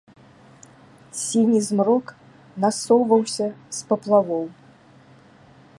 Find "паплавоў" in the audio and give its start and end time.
3.91-4.45